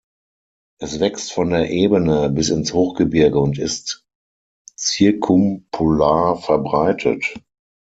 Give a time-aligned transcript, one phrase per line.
[0.79, 4.03] Es wächst von der Ebene bis ins Hochgebirge und ist
[4.75, 7.23] zirkumpolar verbreitet.